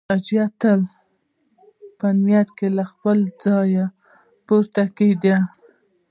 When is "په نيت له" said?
1.99-2.83